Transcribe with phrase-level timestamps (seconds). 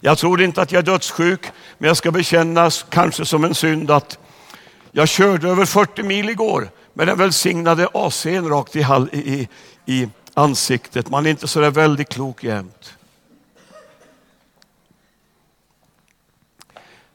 [0.00, 1.46] Jag tror inte att jag är dödssjuk,
[1.78, 4.18] men jag ska bekännas kanske som en synd att
[4.92, 8.80] jag körde över 40 mil igår med den välsignade AC'n rakt i,
[9.12, 9.48] i,
[9.86, 11.10] i ansiktet.
[11.10, 12.94] Man är inte så där väldigt klok jämt.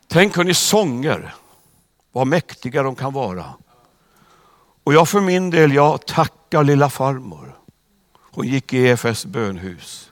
[0.07, 1.35] Tänk hörni, sånger,
[2.11, 3.53] vad mäktiga de kan vara.
[4.83, 7.57] Och jag för min del, jag tackar lilla farmor.
[8.31, 10.11] Hon gick i EFS bönhus.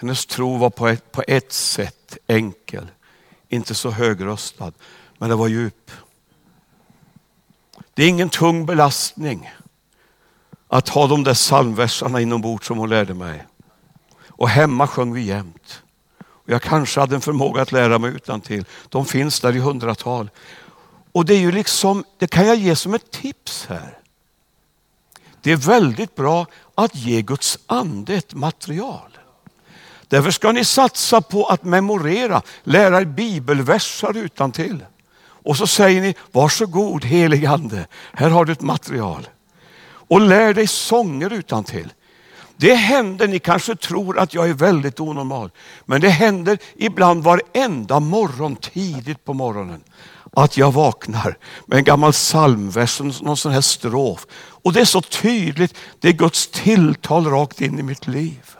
[0.00, 2.86] Hennes tro var på ett, på ett sätt enkel,
[3.48, 4.72] inte så högröstad,
[5.18, 5.90] men det var djup.
[7.94, 9.50] Det är ingen tung belastning
[10.68, 13.46] att ha de där psalmverserna inombords som hon lärde mig.
[14.28, 15.82] Och hemma sjöng vi jämt.
[16.20, 18.64] Och jag kanske hade en förmåga att lära mig utan till.
[18.88, 20.30] De finns där i hundratal.
[21.12, 23.98] Och det är ju liksom, det kan jag ge som ett tips här.
[25.40, 29.09] Det är väldigt bra att ge Guds ande ett material.
[30.10, 34.84] Därför ska ni satsa på att memorera, lära er bibelversar utan till.
[35.20, 39.28] Och så säger ni, varsågod helig ande, här har du ett material.
[39.82, 41.92] Och lär dig sånger utan till.
[42.56, 45.50] Det händer, ni kanske tror att jag är väldigt onormal,
[45.84, 49.80] men det händer ibland varenda morgon tidigt på morgonen
[50.32, 51.36] att jag vaknar
[51.66, 54.26] med en gammal psalmvers, någon sån här strof.
[54.62, 58.56] Och det är så tydligt, det är Guds tilltal rakt in i mitt liv.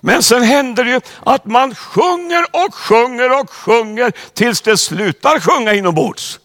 [0.00, 5.40] Men sen händer det ju att man sjunger och sjunger och sjunger tills det slutar
[5.40, 6.40] sjunga inombords.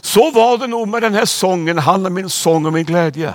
[0.00, 3.34] Så var det nog med den här sången, Han är min sång och min glädje.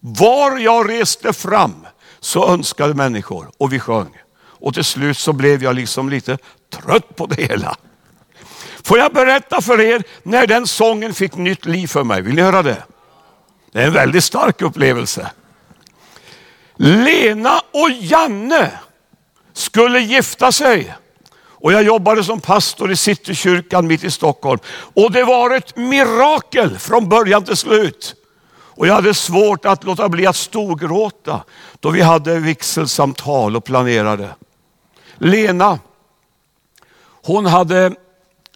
[0.00, 1.86] Var jag reste fram
[2.20, 4.18] så önskade människor och vi sjöng.
[4.62, 6.38] Och till slut så blev jag liksom lite
[6.70, 7.76] trött på det hela.
[8.84, 12.22] Får jag berätta för er när den sången fick nytt liv för mig?
[12.22, 12.82] Vill ni höra det?
[13.72, 15.30] Det är en väldigt stark upplevelse.
[16.76, 18.70] Lena och Janne
[19.52, 20.94] skulle gifta sig.
[21.34, 24.60] Och jag jobbade som pastor i Citykyrkan mitt i Stockholm.
[24.94, 28.14] Och det var ett mirakel från början till slut.
[28.74, 31.44] Och jag hade svårt att låta bli att storgråta
[31.80, 34.34] då vi hade vigselsamtal och planerade.
[35.14, 35.78] Lena,
[37.22, 37.94] hon hade,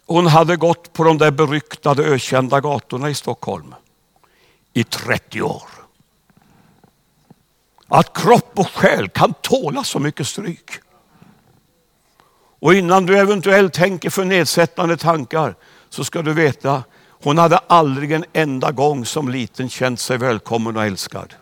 [0.05, 3.75] hon hade gått på de där beryktade ökända gatorna i Stockholm
[4.73, 5.69] i 30 år.
[7.87, 10.71] Att kropp och själ kan tåla så mycket stryk.
[12.67, 15.55] Och innan du eventuellt tänker för nedsättande tankar
[15.89, 20.77] så ska du veta, hon hade aldrig en enda gång som liten känt sig välkommen
[20.77, 21.33] och älskad.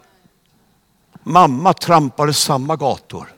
[1.24, 3.34] Mamma trampade samma gator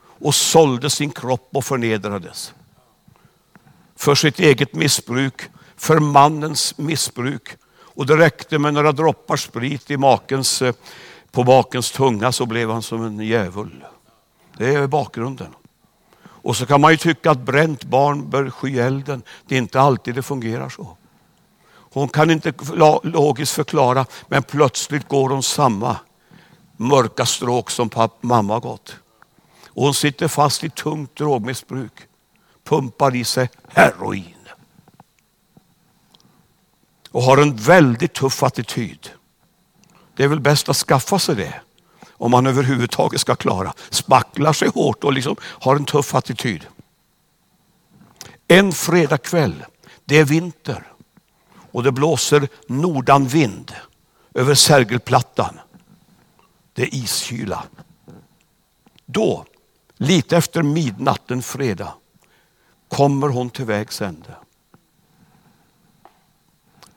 [0.00, 2.54] och sålde sin kropp och förnedrades.
[3.96, 5.42] För sitt eget missbruk,
[5.76, 7.48] för mannens missbruk.
[7.76, 10.74] Och det räckte med några droppar sprit i makens, eh,
[11.30, 13.84] på makens tunga så blev han som en djävul.
[14.56, 15.54] Det är bakgrunden.
[16.44, 19.22] Och så kan man ju tycka att bränt barn bör sky elden.
[19.46, 20.96] Det är inte alltid det fungerar så.
[21.66, 22.52] Hon kan inte
[23.02, 25.96] logiskt förklara, men plötsligt går hon samma
[26.76, 27.90] mörka stråk som
[28.20, 28.96] mamma gått.
[29.66, 31.92] Och hon sitter fast i tungt drogmissbruk,
[32.64, 34.48] pumpar i sig heroin.
[37.10, 39.10] Och har en väldigt tuff attityd.
[40.16, 41.60] Det är väl bäst att skaffa sig det
[42.24, 43.72] om man överhuvudtaget ska klara.
[43.90, 46.66] Spacklar sig hårt och liksom har en tuff attityd.
[48.48, 49.64] En fredagkväll,
[50.04, 50.92] det är vinter
[51.72, 53.72] och det blåser nordanvind
[54.34, 55.60] över Sergelplattan.
[56.72, 57.64] Det är iskyla.
[59.06, 59.44] Då,
[59.96, 61.92] lite efter midnatt en fredag,
[62.88, 64.36] kommer hon till vägs ände.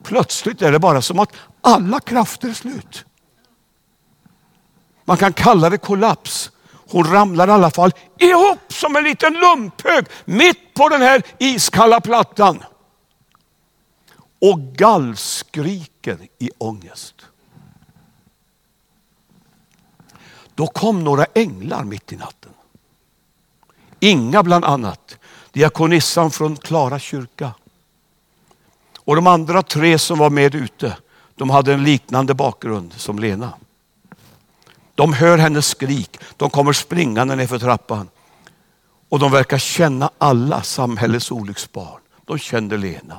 [0.02, 3.04] Plötsligt är det bara som att alla krafter är slut.
[5.08, 6.50] Man kan kalla det kollaps.
[6.72, 12.00] Hon ramlar i alla fall ihop som en liten lumphög mitt på den här iskalla
[12.00, 12.64] plattan.
[14.40, 17.14] Och gallskriker i ångest.
[20.54, 22.52] Då kom några änglar mitt i natten.
[24.00, 25.18] Inga bland annat,
[25.52, 27.52] diakonissan från Klara kyrka.
[28.96, 30.96] Och de andra tre som var med ute,
[31.34, 33.52] de hade en liknande bakgrund som Lena.
[34.98, 38.08] De hör hennes skrik, de kommer springande ner för trappan.
[39.08, 42.00] Och de verkar känna alla samhällets olycksbarn.
[42.24, 43.18] De kände Lena.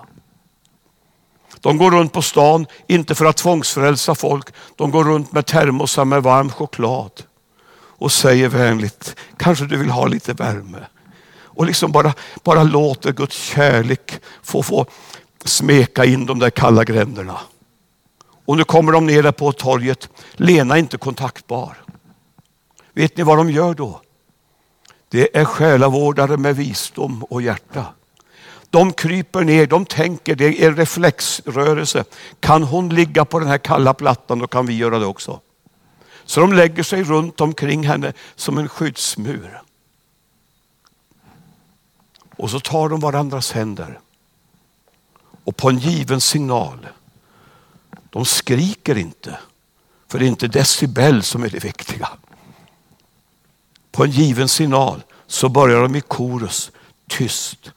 [1.60, 4.48] De går runt på stan, inte för att tvångsfrälsa folk.
[4.76, 7.12] De går runt med termosar med varm choklad
[7.74, 10.88] och säger vänligt, kanske du vill ha lite värme.
[11.32, 14.86] Och liksom bara, bara låter Guds kärlek få, få
[15.46, 17.40] smeka in de där kalla gränderna.
[18.50, 20.10] Och nu kommer de ner där på torget.
[20.34, 21.78] Lena är inte kontaktbar.
[22.94, 24.02] Vet ni vad de gör då?
[25.10, 27.86] Det är själavårdare med visdom och hjärta.
[28.70, 32.04] De kryper ner, de tänker, det är en reflexrörelse.
[32.40, 35.40] Kan hon ligga på den här kalla plattan, då kan vi göra det också.
[36.26, 39.62] Så de lägger sig runt omkring henne som en skyddsmur.
[42.38, 44.00] Och så tar de varandras händer.
[45.44, 46.88] Och på en given signal,
[48.10, 49.40] de skriker inte,
[50.08, 52.10] för det är inte decibel som är det viktiga.
[53.92, 56.72] På en given signal så börjar de i korus
[57.08, 57.72] tyst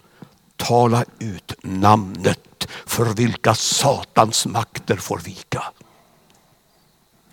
[0.57, 5.73] tala ut namnet för vilka Satans makter får vika.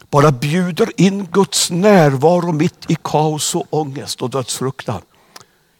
[0.09, 5.01] Bara bjuder in Guds närvaro mitt i kaos och ångest och dödsfruktan.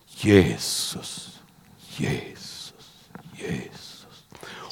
[0.08, 1.40] Jesus,
[1.98, 3.04] Jesus,
[3.36, 4.06] Jesus.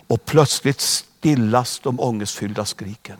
[0.07, 0.81] Och plötsligt
[1.27, 3.17] stillas de ångestfyllda skriken.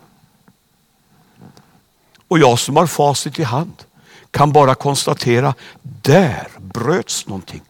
[2.28, 3.84] Och jag som har facit i hand
[4.32, 7.62] kan bara konstatera, där bröts någonting.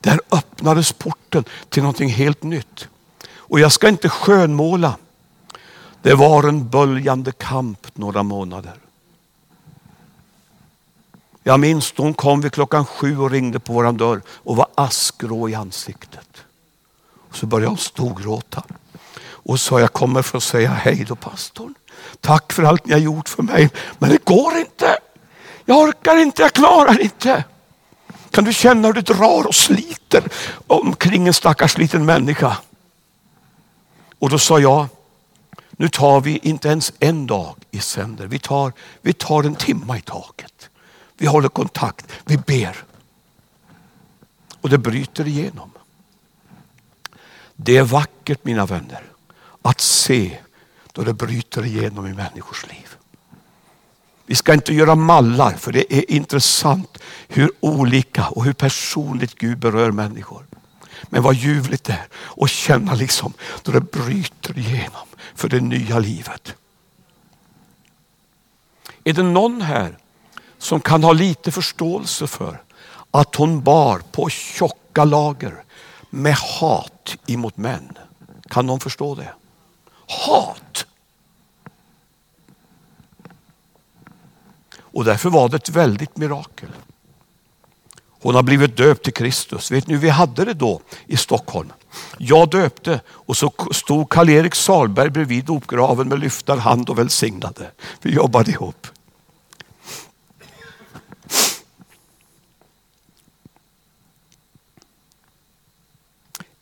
[0.00, 2.88] Där öppnades porten till någonting helt nytt.
[3.36, 4.96] Och jag ska inte skönmåla.
[6.02, 8.74] Det var en böljande kamp några månader.
[11.42, 14.66] Jag minns då hon kom vid klockan sju och ringde på våran dörr och var
[14.74, 16.44] askgrå i ansiktet.
[17.34, 18.62] Och så började hon storgråta.
[19.26, 21.74] Och sa jag kommer för att säga hej då pastorn.
[22.20, 23.70] Tack för allt ni har gjort för mig.
[23.98, 24.98] Men det går inte.
[25.64, 27.44] Jag orkar inte, jag klarar inte.
[28.30, 30.28] Kan du känna hur det drar och sliter
[30.66, 32.56] omkring en stackars liten människa?
[34.18, 34.86] Och då sa jag,
[35.70, 38.26] nu tar vi inte ens en dag i sänder.
[38.26, 38.72] Vi tar,
[39.02, 40.70] vi tar en timma i taget.
[41.16, 42.84] Vi håller kontakt, vi ber.
[44.60, 45.70] Och det bryter igenom.
[47.56, 49.02] Det är vackert mina vänner
[49.62, 50.38] att se
[50.92, 52.96] då det bryter igenom i människors liv.
[54.26, 56.98] Vi ska inte göra mallar för det är intressant
[57.28, 60.46] hur olika och hur personligt Gud berör människor.
[61.02, 65.98] Men vad ljuvligt det är att känna liksom då det bryter igenom för det nya
[65.98, 66.54] livet.
[69.04, 69.98] Är det någon här
[70.58, 72.62] som kan ha lite förståelse för
[73.10, 75.64] att hon bar på tjocka lager
[76.14, 77.98] med hat emot män?
[78.48, 79.32] Kan någon förstå det?
[80.06, 80.86] Hat!
[84.78, 86.68] Och därför var det ett väldigt mirakel.
[88.22, 89.70] Hon har blivit döpt till Kristus.
[89.70, 91.72] Vet ni hur vi hade det då i Stockholm?
[92.18, 97.70] Jag döpte och så stod Karl-Erik Salberg bredvid dopgraven med lyftad hand och välsignade.
[98.02, 98.86] Vi jobbade ihop.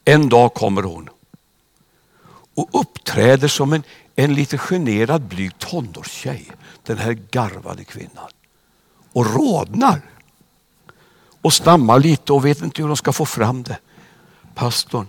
[0.05, 1.09] En dag kommer hon
[2.55, 3.83] och uppträder som en,
[4.15, 6.53] en lite generad blyg tonårstjej
[6.83, 8.31] den här garvade kvinnan
[9.13, 10.01] och rodnar
[11.43, 13.79] och stammar lite och vet inte hur de ska få fram det.
[14.55, 15.09] Pastorn,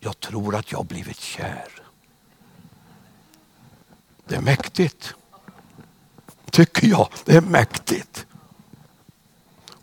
[0.00, 1.68] jag tror att jag blivit kär.
[4.24, 5.14] Det är mäktigt.
[6.50, 7.08] Tycker jag.
[7.24, 8.26] Det är mäktigt.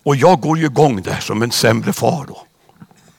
[0.05, 2.45] Och jag går ju igång där som en sämre far då.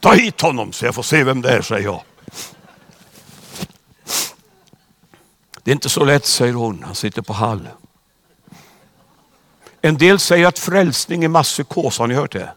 [0.01, 2.03] Ta hit honom så jag får se vem det är, säger jag.
[5.63, 6.83] Det är inte så lätt, säger hon.
[6.83, 7.69] Han sitter på Hall.
[9.81, 12.51] En del säger att frälsning är masspsykos, har ni hört det?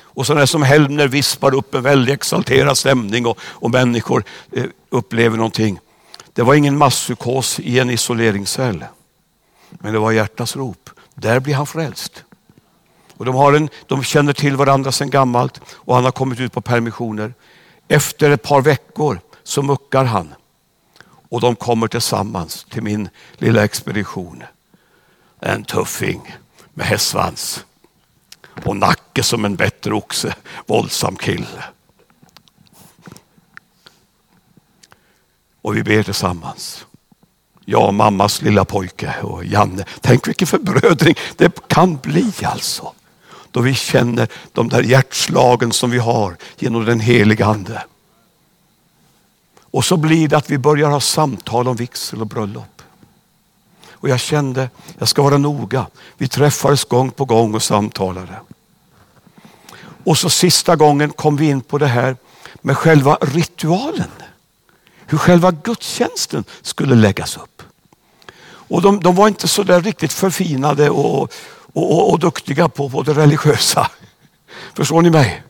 [0.00, 5.36] Och sådana som Helmer vispar upp en väldigt exalterad stämning och, och människor eh, upplever
[5.36, 5.80] någonting.
[6.32, 8.84] Det var ingen masspsykos i en isoleringscell.
[9.70, 10.90] Men det var hjärtas rop.
[11.14, 12.24] Där blir han frälst.
[13.18, 16.52] Och de, har en, de känner till varandra sedan gammalt och han har kommit ut
[16.52, 17.34] på permissioner.
[17.88, 20.34] Efter ett par veckor så muckar han
[21.28, 24.42] och de kommer tillsammans till min lilla expedition.
[25.40, 26.36] En tuffing
[26.74, 27.64] med hästsvans
[28.64, 30.34] och nacke som en bättre oxe.
[30.66, 31.64] Våldsam kille.
[35.62, 36.86] Och vi ber tillsammans.
[37.64, 39.84] Jag, och mammas lilla pojke och Janne.
[40.00, 42.92] Tänk vilken förbrödring det kan bli alltså.
[43.50, 47.84] Då vi känner de där hjärtslagen som vi har genom den heliga Ande.
[49.70, 52.82] Och så blir det att vi börjar ha samtal om vigsel och bröllop.
[53.92, 55.86] Och jag kände, jag ska vara noga.
[56.16, 58.40] Vi träffades gång på gång och samtalade.
[60.04, 62.16] Och så sista gången kom vi in på det här
[62.60, 64.10] med själva ritualen.
[65.06, 67.62] Hur själva gudstjänsten skulle läggas upp.
[68.40, 71.32] Och de, de var inte så där riktigt förfinade och,
[71.72, 73.90] och, och, och duktiga på, på det religiösa.
[74.74, 75.42] Förstår ni mig?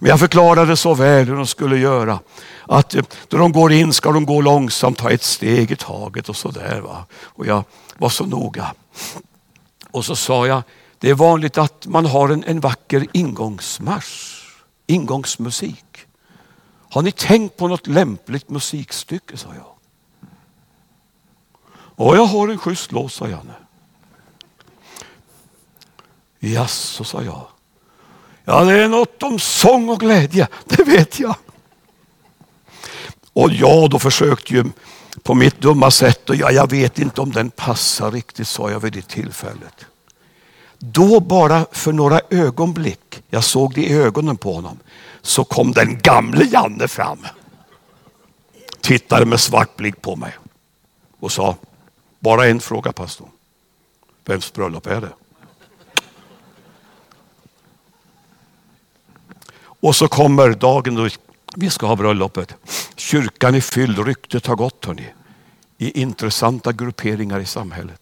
[0.00, 2.20] Men jag förklarade så väl hur de skulle göra.
[2.66, 6.28] Att när då de går in ska de gå långsamt, ta ett steg i taget
[6.28, 6.82] och sådär.
[7.22, 7.64] Och jag
[7.98, 8.74] var så noga.
[9.90, 10.62] Och så sa jag,
[10.98, 14.44] det är vanligt att man har en, en vacker ingångsmarsch,
[14.86, 15.84] ingångsmusik.
[16.90, 19.66] Har ni tänkt på något lämpligt musikstycke, sa jag.
[21.70, 23.54] Och jag har en schysst låt, sa Janne.
[26.38, 27.46] Jaså, sa jag.
[28.44, 31.36] Ja, det är något om sång och glädje, det vet jag.
[33.32, 34.64] Och jag då försökte ju
[35.22, 38.80] på mitt dumma sätt och ja, jag vet inte om den passar riktigt, sa jag
[38.80, 39.86] vid det tillfället.
[40.78, 44.78] Då bara för några ögonblick, jag såg det i ögonen på honom,
[45.22, 47.26] så kom den gamle Janne fram.
[48.80, 50.32] Tittade med svart blick på mig
[51.20, 51.56] och sa,
[52.20, 53.30] bara en fråga pastorn.
[54.24, 55.12] Vems bröllop är det?
[59.80, 61.08] Och så kommer dagen då
[61.56, 62.54] vi ska ha bröllopet.
[62.96, 65.12] Kyrkan är fylld, ryktet har gått hörni,
[65.78, 68.00] i intressanta grupperingar i samhället.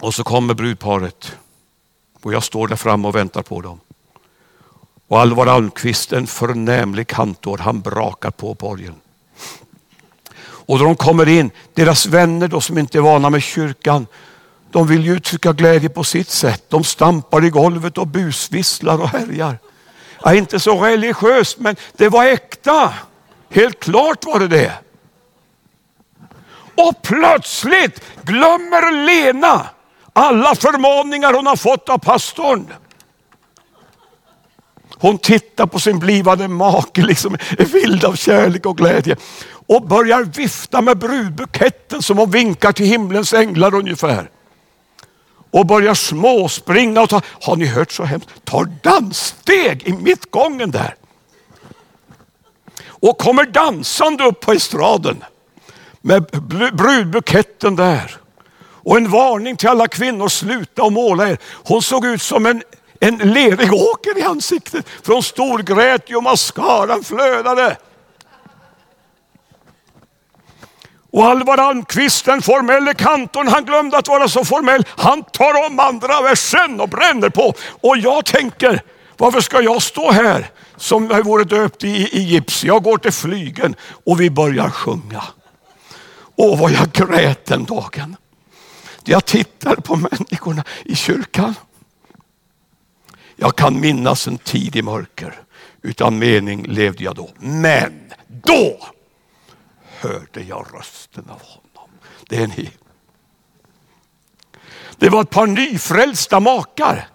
[0.00, 1.36] Och så kommer brudparet
[2.22, 3.80] och jag står där framme och väntar på dem.
[5.08, 8.94] Och Alvar Almqvist, en förnämlig kantor, han brakar på borgen.
[10.42, 14.06] Och då de kommer in, deras vänner då som inte är vana med kyrkan,
[14.70, 16.64] de vill ju uttrycka glädje på sitt sätt.
[16.68, 19.58] De stampar i golvet och busvisslar och härjar.
[20.24, 22.94] Ja, inte så religiöst, men det var äkta.
[23.50, 24.72] Helt klart var det det.
[26.74, 29.66] Och plötsligt glömmer Lena
[30.12, 32.66] alla förmaningar hon har fått av pastorn.
[34.98, 39.16] Hon tittar på sin blivande make, liksom är vild av kärlek och glädje
[39.66, 44.30] och börjar vifta med brudbuketten som hon vinkar till himlens änglar ungefär.
[45.50, 50.94] Och börjar småspringa och ta, har ni hört så hemskt, tar danssteg i mittgången där.
[52.86, 55.24] Och kommer dansande upp på estraden
[56.00, 56.24] med
[56.72, 58.16] brudbuketten där.
[58.82, 61.38] Och en varning till alla kvinnor, sluta och måla er.
[61.44, 62.62] Hon såg ut som en,
[63.00, 64.86] en lerig åker i ansiktet.
[65.02, 67.76] för hon storgrät ju och mascaran flödade.
[71.12, 74.84] Och Alvar Almqvist, den formelle kantorn, han glömde att vara så formell.
[74.88, 77.54] Han tar om andra versen och bränner på.
[77.80, 78.82] Och jag tänker,
[79.16, 82.64] varför ska jag stå här som jag vore döpt i, i gips?
[82.64, 83.74] Jag går till flygen
[84.06, 85.22] och vi börjar sjunga.
[86.36, 88.16] Åh, vad jag grät den dagen.
[89.04, 91.54] Jag tittar på människorna i kyrkan.
[93.36, 95.40] Jag kan minnas en tid i mörker.
[95.82, 97.30] Utan mening levde jag då.
[97.38, 97.92] Men
[98.26, 98.78] då
[100.00, 101.90] hörde jag rösten av honom.
[102.28, 102.70] Det är ni.
[104.96, 107.08] Det var ett par nyfrälsta makar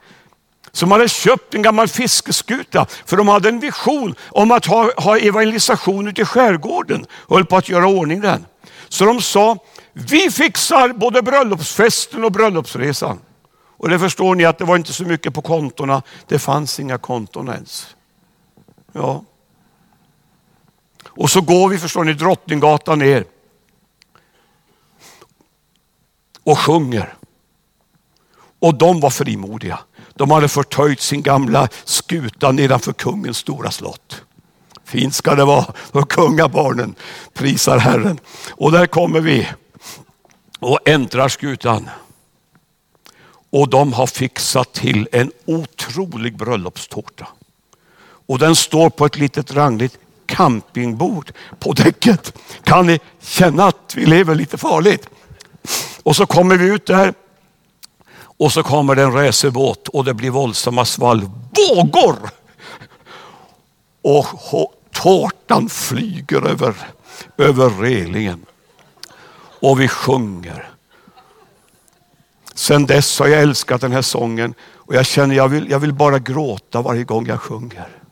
[0.72, 5.18] som hade köpt en gammal fiskeskuta för de hade en vision om att ha, ha
[5.18, 8.46] evangelisation ute i skärgården och höll på att göra ordning den.
[8.90, 9.58] Så de sa,
[9.94, 13.20] vi fixar både bröllopsfesten och bröllopsresan.
[13.78, 16.02] Och det förstår ni att det var inte så mycket på kontona.
[16.28, 17.96] Det fanns inga konton ens.
[18.92, 19.24] Ja.
[21.16, 23.26] Och så går vi, förstår ni, Drottninggatan ner.
[26.44, 27.14] Och sjunger.
[28.60, 29.80] Och de var frimodiga.
[30.14, 34.22] De hade förtöjt sin gamla skuta nedanför kungens stora slott.
[34.84, 36.96] Fint ska det vara och kungabarnen
[37.34, 38.20] prisar Herren.
[38.52, 39.48] Och där kommer vi
[40.60, 41.90] och äntrar skutan.
[43.50, 47.28] Och de har fixat till en otrolig bröllopstårta.
[48.28, 52.34] Och den står på ett litet rangligt campingbord på däcket.
[52.64, 55.10] Kan ni känna att vi lever lite farligt?
[56.04, 57.14] Och så kommer vi ut där
[58.38, 61.30] och så kommer det en racerbåt och det blir våldsamma svall.
[61.52, 62.16] Vågor!
[64.02, 64.26] Och
[64.92, 66.76] tårtan flyger över,
[67.38, 68.46] över relingen
[69.60, 70.70] och vi sjunger.
[72.54, 75.94] Sen dess har jag älskat den här sången och jag känner jag vill, jag vill
[75.94, 78.05] bara gråta varje gång jag sjunger.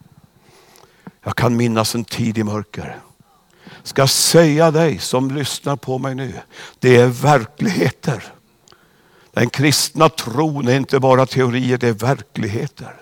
[1.23, 2.97] Jag kan minnas en tid i mörker.
[3.83, 6.33] Ska säga dig som lyssnar på mig nu,
[6.79, 8.23] det är verkligheter.
[9.33, 12.95] Den kristna tron är inte bara teorier, det är verkligheter.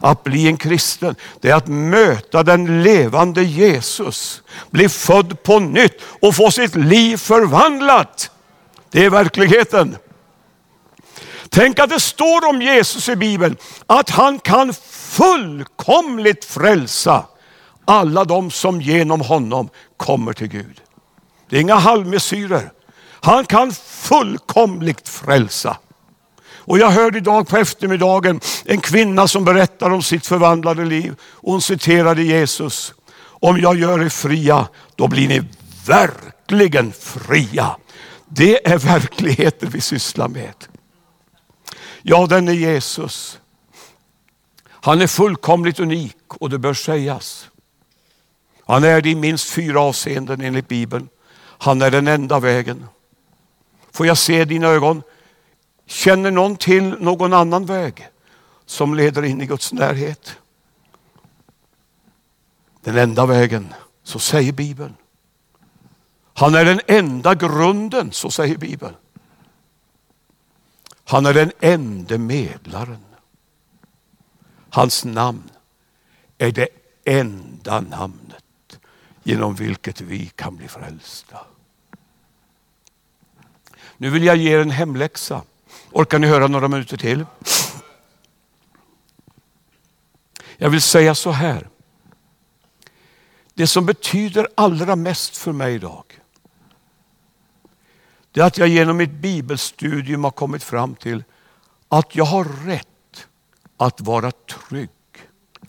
[0.00, 4.42] Att bli en kristen, det är att möta den levande Jesus.
[4.70, 8.30] Bli född på nytt och få sitt liv förvandlat.
[8.90, 9.96] Det är verkligheten.
[11.48, 17.24] Tänk att det står om Jesus i Bibeln att han kan fullkomligt frälsa
[17.86, 20.80] alla de som genom honom kommer till Gud.
[21.48, 22.72] Det är inga halvmesyrer.
[23.20, 25.76] Han kan fullkomligt frälsa.
[26.66, 31.14] Och jag hörde idag på eftermiddagen en kvinna som berättar om sitt förvandlade liv.
[31.22, 32.94] hon citerade Jesus.
[33.18, 35.42] Om jag gör er fria, då blir ni
[35.86, 37.76] verkligen fria.
[38.28, 40.54] Det är verkligheten vi sysslar med.
[42.02, 43.38] Ja, den är Jesus.
[44.68, 47.48] Han är fullkomligt unik och det bör sägas.
[48.66, 51.08] Han är det i minst fyra avseenden enligt Bibeln.
[51.38, 52.86] Han är den enda vägen.
[53.90, 55.02] Får jag se dina ögon?
[55.86, 58.08] Känner någon till någon annan väg
[58.66, 60.36] som leder in i Guds närhet?
[62.80, 64.96] Den enda vägen, så säger Bibeln.
[66.34, 68.94] Han är den enda grunden, så säger Bibeln.
[71.04, 73.04] Han är den enda medlaren.
[74.70, 75.50] Hans namn
[76.38, 76.68] är det
[77.04, 78.25] enda namn
[79.26, 81.38] genom vilket vi kan bli frälsta.
[83.96, 85.42] Nu vill jag ge er en hemläxa.
[85.92, 87.26] Orkar ni höra några minuter till?
[90.56, 91.68] Jag vill säga så här.
[93.54, 96.04] Det som betyder allra mest för mig idag,
[98.32, 101.24] det är att jag genom mitt bibelstudium har kommit fram till
[101.88, 103.26] att jag har rätt
[103.76, 104.90] att vara trygg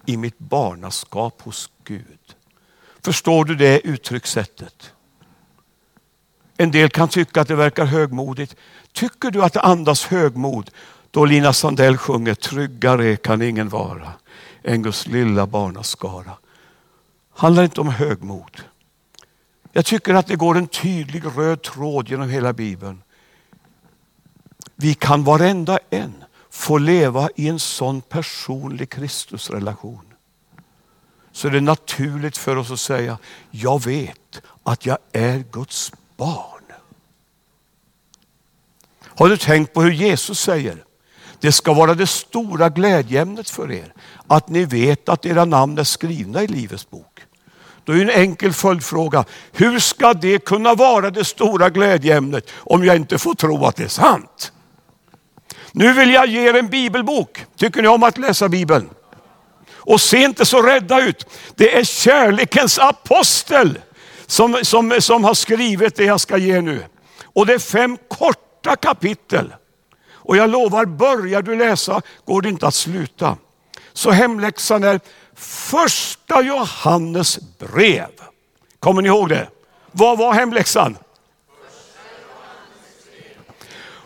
[0.05, 2.36] i mitt barnaskap hos Gud.
[3.03, 4.93] Förstår du det uttryckssättet?
[6.57, 8.55] En del kan tycka att det verkar högmodigt.
[8.93, 10.71] Tycker du att det andas högmod
[11.11, 14.13] då Lina Sandell sjunger Tryggare kan ingen vara
[14.63, 16.31] än Guds lilla barnaskara.
[17.33, 18.61] handlar inte om högmod.
[19.71, 23.03] Jag tycker att det går en tydlig röd tråd genom hela Bibeln.
[24.75, 30.06] Vi kan varenda en få leva i en sån personlig Kristusrelation.
[31.37, 33.17] Så är det naturligt för oss att säga,
[33.51, 36.63] jag vet att jag är Guds barn.
[39.03, 40.83] Har du tänkt på hur Jesus säger?
[41.39, 43.93] Det ska vara det stora glädjeämnet för er
[44.27, 47.19] att ni vet att era namn är skrivna i Livets bok.
[47.83, 49.25] Då är en enkel följdfråga.
[49.51, 53.83] Hur ska det kunna vara det stora glädjeämnet om jag inte får tro att det
[53.83, 54.51] är sant?
[55.71, 57.45] Nu vill jag ge er en bibelbok.
[57.55, 58.89] Tycker ni om att läsa bibeln?
[59.87, 61.25] Och se inte så rädda ut.
[61.55, 63.79] Det är kärlekens apostel
[64.25, 66.83] som, som, som har skrivit det jag ska ge nu.
[67.23, 69.53] Och det är fem korta kapitel.
[70.09, 73.37] Och jag lovar, börjar du läsa går det inte att sluta.
[73.93, 74.99] Så hemläxan är
[75.35, 78.11] första Johannes brev.
[78.79, 79.47] Kommer ni ihåg det?
[79.91, 80.97] Vad var hemläxan?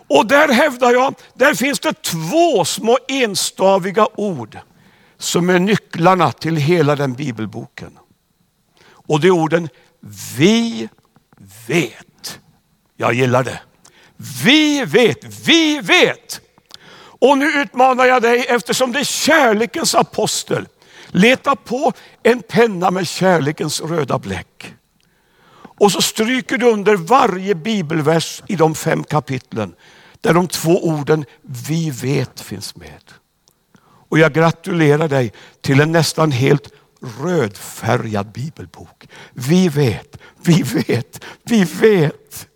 [0.07, 4.59] Och där hävdar jag, där finns det två små enstaviga ord
[5.21, 7.99] som är nycklarna till hela den bibelboken.
[8.83, 9.69] Och det är orden
[10.37, 10.89] vi
[11.67, 12.39] vet.
[12.97, 13.59] Jag gillar det.
[14.43, 16.41] Vi vet, vi vet.
[17.19, 20.67] Och nu utmanar jag dig eftersom det är kärlekens apostel.
[21.07, 24.73] Leta på en penna med kärlekens röda bläck.
[25.79, 29.75] Och så stryker du under varje bibelvers i de fem kapitlen
[30.21, 33.20] där de två orden vi vet finns med.
[34.11, 36.69] Och jag gratulerar dig till en nästan helt
[37.21, 39.07] rödfärgad bibelbok.
[39.33, 42.47] Vi vet, vi vet, vi vet.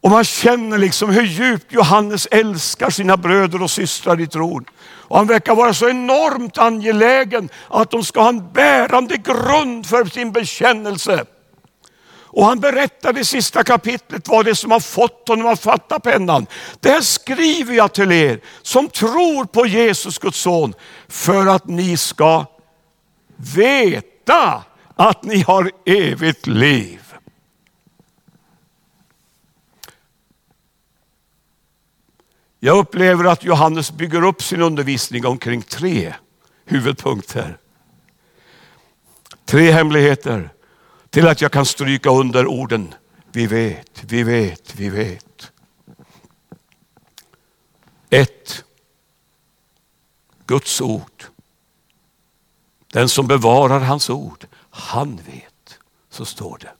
[0.00, 4.64] Och man känner liksom hur djupt Johannes älskar sina bröder och systrar i tron.
[4.80, 10.04] Och han verkar vara så enormt angelägen att de ska ha en bärande grund för
[10.04, 11.24] sin bekännelse.
[12.30, 16.00] Och han berättar i sista kapitlet vad det är som har fått honom att fatta
[16.00, 16.46] pennan.
[16.80, 20.74] Det här skriver jag till er som tror på Jesus Guds son
[21.08, 22.46] för att ni ska
[23.36, 24.62] veta
[24.96, 27.00] att ni har evigt liv.
[32.60, 36.14] Jag upplever att Johannes bygger upp sin undervisning omkring tre
[36.64, 37.58] huvudpunkter.
[39.44, 40.50] Tre hemligheter
[41.10, 42.94] till att jag kan stryka under orden
[43.32, 45.52] vi vet, vi vet, vi vet.
[48.10, 48.64] Ett,
[50.46, 51.24] Guds ord.
[52.92, 55.78] Den som bevarar hans ord, han vet.
[56.10, 56.72] Så står det.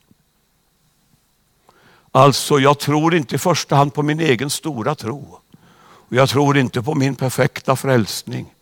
[2.13, 5.41] Alltså, jag tror inte i första hand på min egen stora tro.
[5.81, 8.55] Och jag tror inte på min perfekta frälsning.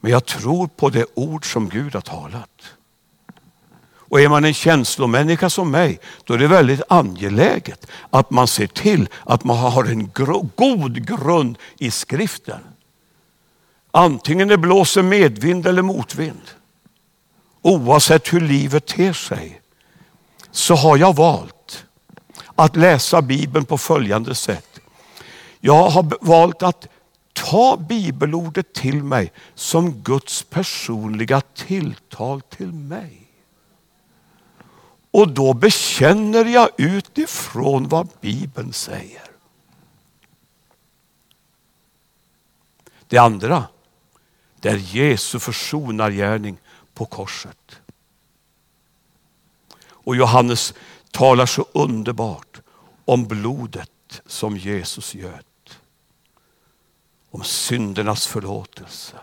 [0.00, 2.74] Men jag tror på det ord som Gud har talat.
[4.12, 8.66] Och är man en känslomänniska som mig, då är det väldigt angeläget att man ser
[8.66, 10.10] till att man har en
[10.56, 12.60] god grund i skriften.
[13.90, 16.50] Antingen det blåser medvind eller motvind.
[17.62, 19.60] Oavsett hur livet ter sig
[20.50, 21.84] så har jag valt
[22.54, 24.80] att läsa Bibeln på följande sätt.
[25.60, 26.88] Jag har valt att
[27.32, 33.21] ta bibelordet till mig som Guds personliga tilltal till mig.
[35.12, 39.22] Och då bekänner jag utifrån vad Bibeln säger.
[43.08, 43.68] Det andra,
[44.60, 46.58] det är Jesu försonargärning
[46.94, 47.80] på korset.
[49.84, 50.74] Och Johannes
[51.10, 52.60] talar så underbart
[53.04, 55.78] om blodet som Jesus göt.
[57.30, 59.16] Om syndernas förlåtelse.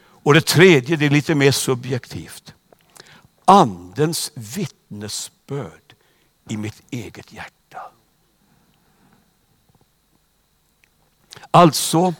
[0.00, 2.54] Och det tredje, det är lite mer subjektivt.
[3.48, 5.94] Andens vittnesbörd
[6.48, 7.80] i mitt eget hjärta.
[11.50, 12.14] Alltså,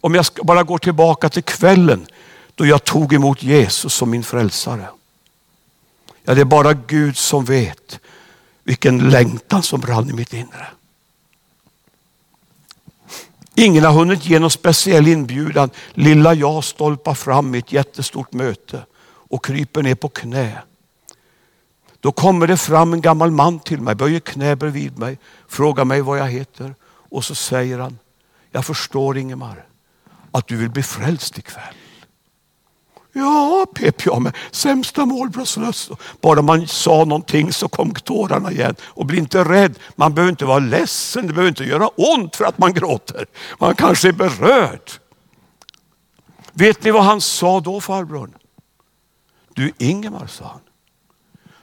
[0.00, 2.06] om jag bara går tillbaka till kvällen
[2.54, 4.88] då jag tog emot Jesus som min frälsare.
[6.24, 8.00] Ja, det är bara Gud som vet
[8.64, 10.66] vilken längtan som brann i mitt inre.
[13.54, 15.70] Ingen har hunnit ge någon speciell inbjudan.
[15.94, 18.82] Lilla jag stolpar fram i ett jättestort möte
[19.28, 20.62] och kryper ner på knä.
[22.00, 26.00] Då kommer det fram en gammal man till mig, böjer knä bredvid mig, frågar mig
[26.00, 27.98] vad jag heter och så säger han,
[28.50, 29.66] jag förstår Ingemar
[30.32, 31.74] att du vill bli frälst ikväll.
[33.12, 35.90] Ja, pep jag med sämsta målbrottsröst.
[36.20, 38.74] Bara man sa någonting så kom tårarna igen.
[38.82, 42.44] Och bli inte rädd, man behöver inte vara ledsen, det behöver inte göra ont för
[42.44, 43.26] att man gråter.
[43.58, 44.90] Man kanske är berörd.
[46.52, 48.34] Vet ni vad han sa då farbrorn?
[49.58, 50.60] Du Ingemar, sa han.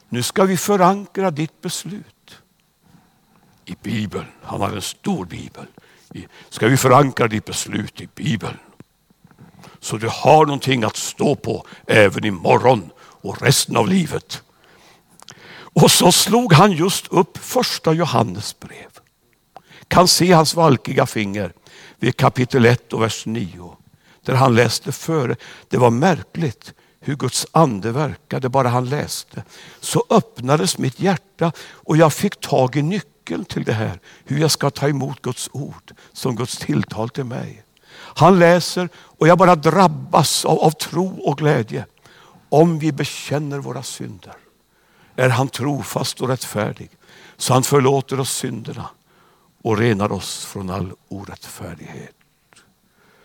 [0.09, 2.35] Nu ska vi förankra ditt beslut
[3.65, 4.25] i Bibeln.
[4.41, 5.65] Han hade en stor bibel.
[6.49, 8.57] Ska vi förankra ditt beslut i Bibeln?
[9.79, 14.43] Så du har någonting att stå på även imorgon och resten av livet.
[15.55, 18.99] Och så slog han just upp första Johannes brev.
[19.87, 21.53] Kan se hans valkiga finger
[21.99, 23.77] vid kapitel 1 och vers 9.
[24.21, 25.35] Där han läste före.
[25.69, 26.73] Det var märkligt
[27.07, 29.43] hur Guds ande verkade bara han läste.
[29.79, 33.99] Så öppnades mitt hjärta och jag fick tag i nyckeln till det här.
[34.23, 37.63] Hur jag ska ta emot Guds ord som Guds tilltal till mig.
[37.95, 41.85] Han läser och jag bara drabbas av, av tro och glädje.
[42.49, 44.35] Om vi bekänner våra synder
[45.15, 46.89] är han trofast och rättfärdig
[47.37, 48.89] så han förlåter oss synderna
[49.61, 52.15] och renar oss från all orättfärdighet.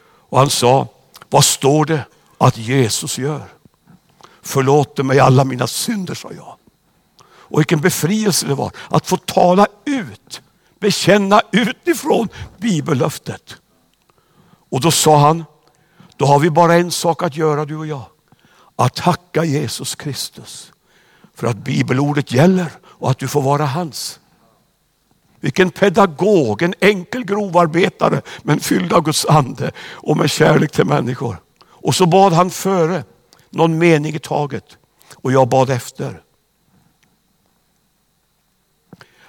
[0.03, 0.87] Och han sa,
[1.29, 2.05] vad står det
[2.39, 3.60] att Jesus gör?
[4.51, 6.57] Förlåter mig alla mina synder, sa jag.
[7.27, 10.43] Och vilken befrielse det var att få tala ut,
[10.79, 13.57] bekänna utifrån bibellöftet.
[14.71, 15.45] Och då sa han,
[16.17, 18.05] då har vi bara en sak att göra du och jag.
[18.77, 20.73] Att tacka Jesus Kristus
[21.35, 24.21] för att bibelordet gäller och att du får vara hans.
[25.41, 31.37] Vilken pedagog, en enkel grovarbetare men fylld av Guds ande och med kärlek till människor.
[31.63, 33.05] Och så bad han före,
[33.51, 34.79] någon mening i taget
[35.15, 36.23] och jag bad efter.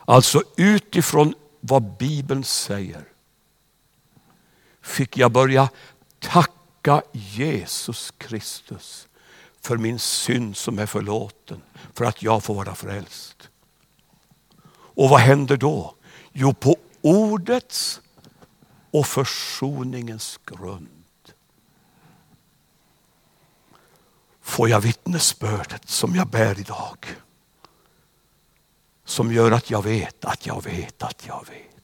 [0.06, 3.04] Alltså utifrån vad Bibeln säger
[4.82, 5.70] fick jag börja
[6.20, 9.08] tacka Jesus Kristus
[9.62, 11.62] för min synd som är förlåten,
[11.94, 13.50] för att jag får vara frälst.
[14.72, 15.96] Och vad händer då?
[16.32, 18.02] Jo, på ordets
[18.92, 21.01] och försoningens grund
[24.52, 27.16] får jag vittnesbördet som jag bär idag.
[29.06, 31.82] Som gör att jag vet att jag vet att jag vet.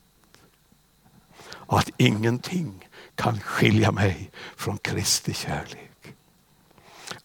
[1.68, 6.14] Att ingenting kan skilja mig från Kristi kärlek.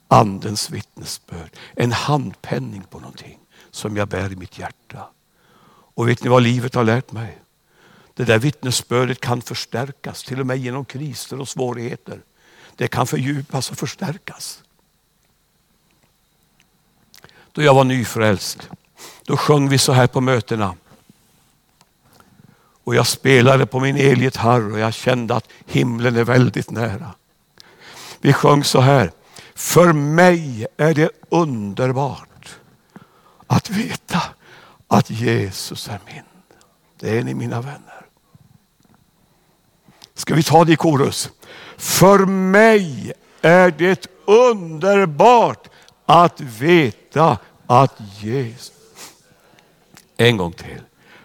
[0.08, 3.38] Andens vittnesbörd, en handpenning på någonting
[3.70, 5.08] som jag bär i mitt hjärta.
[5.94, 7.38] Och vet ni vad livet har lärt mig?
[8.14, 12.22] Det där vittnesbördet kan förstärkas, till och med genom kriser och svårigheter.
[12.76, 14.62] Det kan fördjupas och förstärkas.
[17.52, 18.68] Då jag var nyfrälst,
[19.24, 20.74] då sjöng vi så här på mötena.
[22.84, 27.14] Och jag spelade på min elgitarr och jag kände att himlen är väldigt nära.
[28.20, 29.10] Vi sjöng så här.
[29.54, 32.58] För mig är det underbart
[33.46, 34.22] att veta
[34.88, 36.22] att Jesus är min.
[37.00, 38.06] Det är ni mina vänner.
[40.14, 41.30] Ska vi ta det i korus?
[41.76, 45.68] För mig är det underbart
[46.12, 48.72] att veta att Jesus...
[50.16, 50.80] En gång till.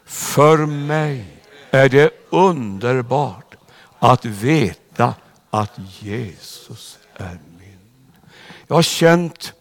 [0.05, 3.55] För mig är det underbart
[3.99, 5.13] att veta
[5.49, 7.77] att Jesus är min.
[8.67, 9.53] Jag har känt,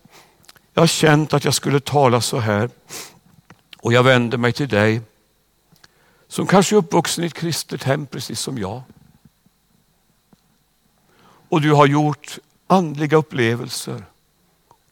[0.75, 2.71] jag har känt att jag skulle tala så här
[3.79, 5.01] och jag vänder mig till dig
[6.29, 8.83] som kanske är uppvuxen i ett kristet hem precis som jag.
[11.49, 14.05] Och du har gjort andliga upplevelser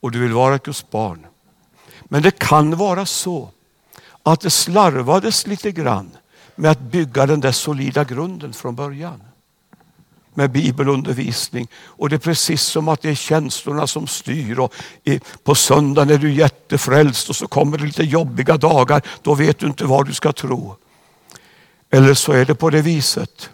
[0.05, 1.27] och du vill vara ett Guds barn.
[2.05, 3.51] Men det kan vara så
[4.23, 6.11] att det slarvades lite grann
[6.55, 9.23] med att bygga den där solida grunden från början.
[10.35, 14.59] Med bibelundervisning och det är precis som att det är känslorna som styr.
[14.59, 14.75] Och
[15.43, 19.03] på söndagen är du jättefrälst och så kommer det lite jobbiga dagar.
[19.23, 20.77] Då vet du inte vad du ska tro.
[21.91, 23.51] Eller så är det på det viset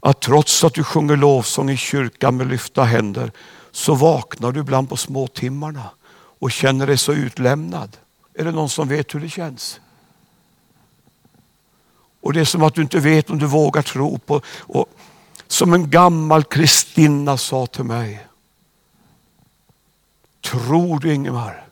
[0.00, 3.32] att trots att du sjunger lovsång i kyrkan med lyfta händer
[3.72, 5.90] så vaknar du ibland på småtimmarna
[6.38, 7.96] och känner dig så utlämnad.
[8.34, 9.80] Är det någon som vet hur det känns?
[12.20, 14.40] Och det är som att du inte vet om du vågar tro på.
[14.58, 14.86] Och
[15.46, 18.26] som en gammal kristinna sa till mig.
[20.40, 21.66] Tror du Ingemar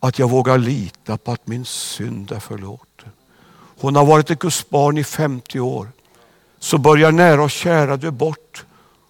[0.00, 3.10] att jag vågar lita på att min synd är förlåten?
[3.80, 5.92] Hon har varit ett Guds barn i 50 år.
[6.58, 8.64] Så börjar nära och kära dö bort.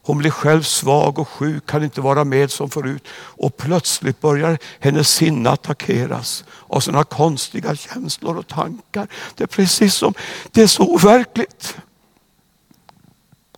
[0.05, 3.09] Hon blir själv svag och sjuk, kan inte vara med som förut.
[3.13, 9.09] Och plötsligt börjar hennes sinne attackeras av sådana konstiga känslor och tankar.
[9.35, 10.15] Det är precis som,
[10.51, 11.77] det är så overkligt.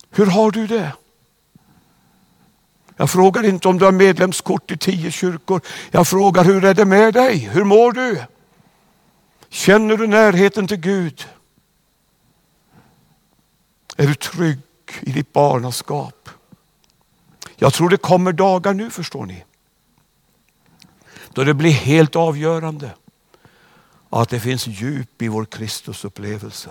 [0.09, 0.91] Hur har du det?
[2.97, 5.61] Jag frågar inte om du har medlemskort i tio kyrkor.
[5.91, 7.37] Jag frågar hur är det med dig?
[7.37, 8.23] Hur mår du?
[9.49, 11.27] Känner du närheten till Gud?
[13.97, 14.59] Är du trygg
[15.01, 16.29] i ditt barnaskap?
[17.55, 19.43] Jag tror det kommer dagar nu förstår ni.
[21.33, 22.91] Då det blir helt avgörande
[24.09, 26.69] att det finns djup i vår Kristusupplevelse.